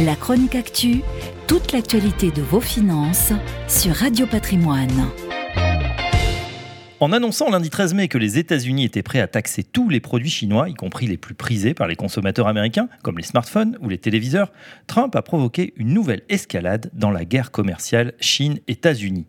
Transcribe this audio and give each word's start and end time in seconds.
La 0.00 0.14
chronique 0.14 0.54
actu, 0.54 1.02
toute 1.48 1.72
l'actualité 1.72 2.30
de 2.30 2.40
vos 2.40 2.60
finances 2.60 3.32
sur 3.66 3.92
Radio 3.96 4.28
Patrimoine. 4.28 5.10
En 7.00 7.10
annonçant 7.10 7.50
lundi 7.50 7.68
13 7.68 7.94
mai 7.94 8.06
que 8.06 8.16
les 8.16 8.38
États-Unis 8.38 8.84
étaient 8.84 9.02
prêts 9.02 9.18
à 9.18 9.26
taxer 9.26 9.64
tous 9.64 9.88
les 9.88 9.98
produits 9.98 10.30
chinois, 10.30 10.68
y 10.68 10.74
compris 10.74 11.08
les 11.08 11.16
plus 11.16 11.34
prisés 11.34 11.74
par 11.74 11.88
les 11.88 11.96
consommateurs 11.96 12.46
américains, 12.46 12.88
comme 13.02 13.18
les 13.18 13.24
smartphones 13.24 13.76
ou 13.80 13.88
les 13.88 13.98
téléviseurs, 13.98 14.52
Trump 14.86 15.16
a 15.16 15.22
provoqué 15.22 15.74
une 15.74 15.92
nouvelle 15.92 16.22
escalade 16.28 16.92
dans 16.92 17.10
la 17.10 17.24
guerre 17.24 17.50
commerciale 17.50 18.14
Chine-États-Unis. 18.20 19.26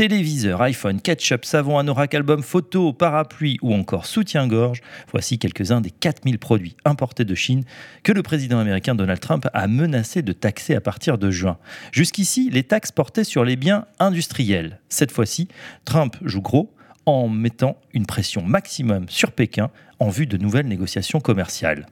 Téléviseur, 0.00 0.62
iPhone, 0.62 0.98
ketchup, 0.98 1.44
savon, 1.44 1.76
anorak, 1.76 2.14
album, 2.14 2.42
photo, 2.42 2.94
parapluie 2.94 3.58
ou 3.60 3.74
encore 3.74 4.06
soutien-gorge, 4.06 4.80
voici 5.12 5.38
quelques-uns 5.38 5.82
des 5.82 5.90
4000 5.90 6.38
produits 6.38 6.74
importés 6.86 7.26
de 7.26 7.34
Chine 7.34 7.64
que 8.02 8.10
le 8.10 8.22
président 8.22 8.58
américain 8.58 8.94
Donald 8.94 9.20
Trump 9.20 9.46
a 9.52 9.66
menacé 9.66 10.22
de 10.22 10.32
taxer 10.32 10.74
à 10.74 10.80
partir 10.80 11.18
de 11.18 11.30
juin. 11.30 11.58
Jusqu'ici, 11.92 12.48
les 12.50 12.62
taxes 12.62 12.92
portaient 12.92 13.24
sur 13.24 13.44
les 13.44 13.56
biens 13.56 13.84
industriels. 13.98 14.80
Cette 14.88 15.12
fois-ci, 15.12 15.48
Trump 15.84 16.16
joue 16.22 16.40
gros 16.40 16.72
en 17.04 17.28
mettant 17.28 17.76
une 17.92 18.06
pression 18.06 18.40
maximum 18.40 19.06
sur 19.10 19.32
Pékin 19.32 19.68
en 19.98 20.08
vue 20.08 20.26
de 20.26 20.38
nouvelles 20.38 20.66
négociations 20.66 21.20
commerciales. 21.20 21.84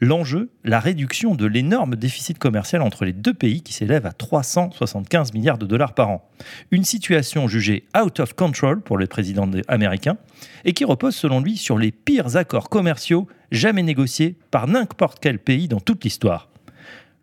L'enjeu, 0.00 0.50
la 0.64 0.80
réduction 0.80 1.36
de 1.36 1.46
l'énorme 1.46 1.94
déficit 1.94 2.38
commercial 2.38 2.82
entre 2.82 3.04
les 3.04 3.12
deux 3.12 3.34
pays 3.34 3.62
qui 3.62 3.72
s'élève 3.72 4.04
à 4.04 4.12
375 4.12 5.32
milliards 5.32 5.58
de 5.58 5.66
dollars 5.66 5.94
par 5.94 6.10
an. 6.10 6.28
Une 6.72 6.82
situation 6.82 7.46
jugée 7.46 7.84
out 7.96 8.18
of 8.18 8.34
control 8.34 8.80
pour 8.80 8.98
le 8.98 9.06
président 9.06 9.48
américain 9.68 10.16
et 10.64 10.72
qui 10.72 10.84
repose 10.84 11.14
selon 11.14 11.40
lui 11.40 11.56
sur 11.56 11.78
les 11.78 11.92
pires 11.92 12.36
accords 12.36 12.68
commerciaux 12.68 13.28
jamais 13.52 13.82
négociés 13.82 14.36
par 14.50 14.66
n'importe 14.66 15.18
quel 15.20 15.38
pays 15.38 15.68
dans 15.68 15.80
toute 15.80 16.02
l'histoire. 16.02 16.51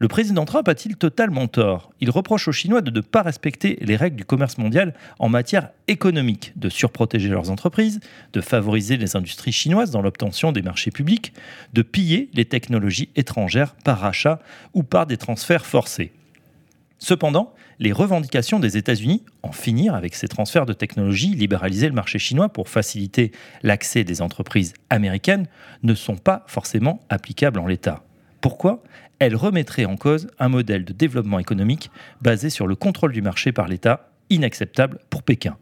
Le 0.01 0.07
président 0.07 0.45
Trump 0.45 0.65
a-t-il 0.69 0.95
totalement 0.95 1.47
tort? 1.47 1.91
Il 1.99 2.09
reproche 2.09 2.47
aux 2.47 2.53
Chinois 2.53 2.79
de 2.79 2.89
ne 2.89 3.01
pas 3.01 3.21
respecter 3.21 3.77
les 3.81 3.97
règles 3.97 4.15
du 4.15 4.23
commerce 4.23 4.57
mondial 4.57 4.93
en 5.19 5.27
matière 5.27 5.71
économique, 5.89 6.53
de 6.55 6.69
surprotéger 6.69 7.27
leurs 7.27 7.51
entreprises, 7.51 7.99
de 8.31 8.39
favoriser 8.39 8.95
les 8.95 9.17
industries 9.17 9.51
chinoises 9.51 9.91
dans 9.91 10.01
l'obtention 10.01 10.53
des 10.53 10.61
marchés 10.61 10.89
publics, 10.89 11.33
de 11.73 11.81
piller 11.81 12.29
les 12.33 12.45
technologies 12.45 13.09
étrangères 13.17 13.75
par 13.75 13.99
rachat 13.99 14.39
ou 14.73 14.83
par 14.83 15.05
des 15.05 15.17
transferts 15.17 15.65
forcés. 15.65 16.13
Cependant, 16.97 17.53
les 17.79 17.91
revendications 17.91 18.59
des 18.61 18.77
États-Unis, 18.77 19.25
en 19.43 19.51
finir 19.51 19.95
avec 19.95 20.15
ces 20.15 20.29
transferts 20.29 20.65
de 20.65 20.73
technologie, 20.73 21.35
libéraliser 21.35 21.89
le 21.89 21.93
marché 21.93 22.19
chinois 22.19 22.47
pour 22.47 22.69
faciliter 22.69 23.33
l'accès 23.63 24.05
des 24.05 24.21
entreprises 24.21 24.73
américaines, 24.89 25.47
ne 25.83 25.93
sont 25.93 26.17
pas 26.17 26.45
forcément 26.47 27.01
applicables 27.09 27.59
en 27.59 27.67
l'état. 27.67 28.01
Pourquoi 28.41 28.83
Elle 29.19 29.35
remettrait 29.35 29.85
en 29.85 29.97
cause 29.97 30.27
un 30.39 30.49
modèle 30.49 30.85
de 30.85 30.93
développement 30.93 31.39
économique 31.39 31.91
basé 32.21 32.49
sur 32.49 32.67
le 32.67 32.75
contrôle 32.75 33.11
du 33.11 33.21
marché 33.21 33.51
par 33.51 33.67
l'État, 33.67 34.11
inacceptable 34.29 34.99
pour 35.09 35.23
Pékin. 35.23 35.57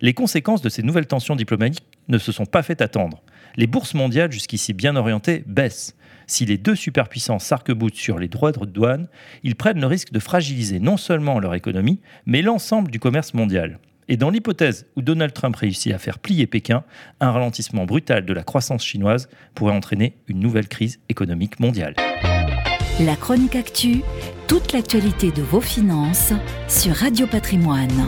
Les 0.00 0.14
conséquences 0.14 0.62
de 0.62 0.68
ces 0.68 0.82
nouvelles 0.82 1.06
tensions 1.06 1.36
diplomatiques 1.36 1.86
ne 2.08 2.18
se 2.18 2.32
sont 2.32 2.46
pas 2.46 2.62
fait 2.62 2.80
attendre. 2.80 3.22
Les 3.56 3.66
bourses 3.66 3.94
mondiales, 3.94 4.32
jusqu'ici 4.32 4.72
bien 4.72 4.96
orientées, 4.96 5.44
baissent. 5.46 5.96
Si 6.26 6.44
les 6.44 6.58
deux 6.58 6.74
superpuissances 6.74 7.44
s'arc-boutent 7.44 7.94
sur 7.94 8.18
les 8.18 8.28
droits 8.28 8.52
de 8.52 8.64
douane, 8.66 9.08
ils 9.42 9.56
prennent 9.56 9.80
le 9.80 9.86
risque 9.86 10.12
de 10.12 10.18
fragiliser 10.18 10.80
non 10.80 10.96
seulement 10.96 11.38
leur 11.38 11.54
économie, 11.54 12.00
mais 12.26 12.42
l'ensemble 12.42 12.90
du 12.90 12.98
commerce 12.98 13.32
mondial. 13.32 13.78
Et 14.08 14.16
dans 14.16 14.30
l'hypothèse 14.30 14.86
où 14.94 15.02
Donald 15.02 15.32
Trump 15.32 15.56
réussit 15.56 15.92
à 15.92 15.98
faire 15.98 16.18
plier 16.18 16.46
Pékin, 16.46 16.84
un 17.20 17.32
ralentissement 17.32 17.86
brutal 17.86 18.24
de 18.24 18.32
la 18.32 18.44
croissance 18.44 18.84
chinoise 18.84 19.28
pourrait 19.54 19.74
entraîner 19.74 20.16
une 20.28 20.38
nouvelle 20.38 20.68
crise 20.68 21.00
économique 21.08 21.58
mondiale. 21.58 21.94
La 23.00 23.16
chronique 23.16 23.56
actu, 23.56 24.02
toute 24.46 24.72
l'actualité 24.72 25.30
de 25.30 25.42
vos 25.42 25.60
finances 25.60 26.32
sur 26.68 26.94
Radio 26.94 27.26
Patrimoine. 27.26 28.06